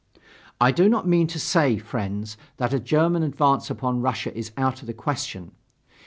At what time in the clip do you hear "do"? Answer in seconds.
0.71-0.89